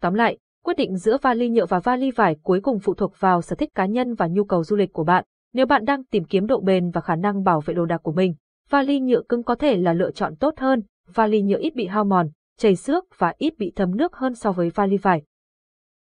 Tóm 0.00 0.14
lại, 0.14 0.38
quyết 0.64 0.76
định 0.76 0.96
giữa 0.96 1.16
vali 1.22 1.48
nhựa 1.48 1.66
và 1.66 1.78
vali 1.78 2.10
vải 2.10 2.36
cuối 2.42 2.60
cùng 2.60 2.78
phụ 2.78 2.94
thuộc 2.94 3.12
vào 3.18 3.42
sở 3.42 3.56
thích 3.56 3.74
cá 3.74 3.86
nhân 3.86 4.14
và 4.14 4.26
nhu 4.26 4.44
cầu 4.44 4.64
du 4.64 4.76
lịch 4.76 4.92
của 4.92 5.04
bạn. 5.04 5.24
Nếu 5.52 5.66
bạn 5.66 5.84
đang 5.84 6.04
tìm 6.04 6.24
kiếm 6.24 6.46
độ 6.46 6.60
bền 6.60 6.90
và 6.90 7.00
khả 7.00 7.16
năng 7.16 7.44
bảo 7.44 7.60
vệ 7.60 7.74
đồ 7.74 7.84
đạc 7.84 7.98
của 8.02 8.12
mình, 8.12 8.34
vali 8.70 9.00
nhựa 9.00 9.22
cứng 9.28 9.42
có 9.42 9.54
thể 9.54 9.76
là 9.76 9.92
lựa 9.92 10.10
chọn 10.10 10.36
tốt 10.36 10.54
hơn, 10.58 10.82
vali 11.14 11.42
nhựa 11.42 11.58
ít 11.58 11.74
bị 11.74 11.86
hao 11.86 12.04
mòn, 12.04 12.30
chảy 12.58 12.76
xước 12.76 13.04
và 13.18 13.34
ít 13.38 13.58
bị 13.58 13.72
thấm 13.76 13.96
nước 13.96 14.16
hơn 14.16 14.34
so 14.34 14.52
với 14.52 14.70
vali 14.70 14.96
vải. 14.96 15.22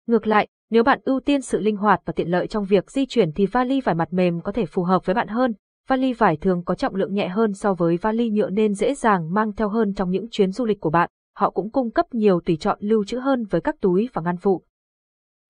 Ngược 0.06 0.26
lại, 0.26 0.48
nếu 0.70 0.82
bạn 0.82 1.00
ưu 1.04 1.20
tiên 1.20 1.40
sự 1.40 1.60
linh 1.60 1.76
hoạt 1.76 2.00
và 2.04 2.12
tiện 2.12 2.28
lợi 2.28 2.46
trong 2.46 2.64
việc 2.64 2.90
di 2.90 3.06
chuyển 3.06 3.32
thì 3.32 3.46
vali 3.46 3.80
vải 3.80 3.94
mặt 3.94 4.12
mềm 4.12 4.40
có 4.40 4.52
thể 4.52 4.66
phù 4.66 4.82
hợp 4.82 5.06
với 5.06 5.14
bạn 5.14 5.28
hơn. 5.28 5.54
Vali 5.88 6.12
vải 6.12 6.36
thường 6.36 6.62
có 6.64 6.74
trọng 6.74 6.94
lượng 6.94 7.14
nhẹ 7.14 7.28
hơn 7.28 7.54
so 7.54 7.74
với 7.74 7.96
vali 7.96 8.30
nhựa 8.30 8.50
nên 8.50 8.74
dễ 8.74 8.94
dàng 8.94 9.34
mang 9.34 9.52
theo 9.52 9.68
hơn 9.68 9.94
trong 9.94 10.10
những 10.10 10.26
chuyến 10.30 10.52
du 10.52 10.64
lịch 10.64 10.80
của 10.80 10.90
bạn. 10.90 11.10
Họ 11.36 11.50
cũng 11.50 11.70
cung 11.70 11.90
cấp 11.90 12.06
nhiều 12.14 12.40
tùy 12.40 12.56
chọn 12.56 12.78
lưu 12.80 13.04
trữ 13.04 13.18
hơn 13.18 13.44
với 13.44 13.60
các 13.60 13.76
túi 13.80 14.08
và 14.12 14.22
ngăn 14.22 14.36
phụ. 14.36 14.62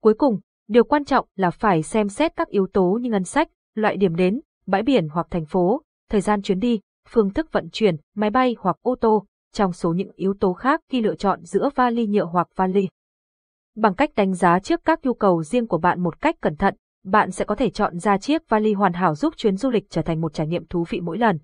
Cuối 0.02 0.14
cùng, 0.14 0.40
điều 0.68 0.84
quan 0.84 1.04
trọng 1.04 1.26
là 1.36 1.50
phải 1.50 1.82
xem 1.82 2.08
xét 2.08 2.36
các 2.36 2.48
yếu 2.48 2.66
tố 2.72 2.98
như 3.02 3.10
ngân 3.10 3.24
sách, 3.24 3.48
loại 3.74 3.96
điểm 3.96 4.16
đến, 4.16 4.40
bãi 4.66 4.82
biển 4.82 5.08
hoặc 5.08 5.26
thành 5.30 5.44
phố, 5.44 5.82
thời 6.10 6.20
gian 6.20 6.42
chuyến 6.42 6.58
đi, 6.58 6.80
phương 7.08 7.30
thức 7.30 7.52
vận 7.52 7.68
chuyển, 7.72 7.96
máy 8.16 8.30
bay 8.30 8.56
hoặc 8.58 8.76
ô 8.82 8.94
tô, 9.00 9.26
trong 9.52 9.72
số 9.72 9.92
những 9.92 10.10
yếu 10.14 10.34
tố 10.40 10.52
khác 10.52 10.80
khi 10.88 11.00
lựa 11.00 11.14
chọn 11.14 11.44
giữa 11.44 11.70
vali 11.74 12.06
nhựa 12.06 12.24
hoặc 12.24 12.48
vali. 12.56 12.88
Bằng 13.76 13.94
cách 13.94 14.10
đánh 14.16 14.34
giá 14.34 14.58
trước 14.58 14.80
các 14.84 15.00
nhu 15.02 15.14
cầu 15.14 15.42
riêng 15.42 15.66
của 15.66 15.78
bạn 15.78 16.00
một 16.00 16.20
cách 16.20 16.36
cẩn 16.40 16.56
thận, 16.56 16.74
bạn 17.04 17.30
sẽ 17.30 17.44
có 17.44 17.54
thể 17.54 17.70
chọn 17.70 17.98
ra 17.98 18.18
chiếc 18.18 18.48
vali 18.48 18.72
hoàn 18.72 18.92
hảo 18.92 19.14
giúp 19.14 19.34
chuyến 19.36 19.56
du 19.56 19.70
lịch 19.70 19.90
trở 19.90 20.02
thành 20.02 20.20
một 20.20 20.34
trải 20.34 20.46
nghiệm 20.46 20.66
thú 20.66 20.84
vị 20.88 21.00
mỗi 21.00 21.18
lần. 21.18 21.38